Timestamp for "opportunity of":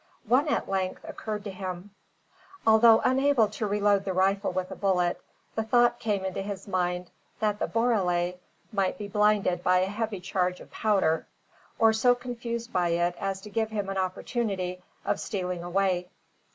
13.99-15.19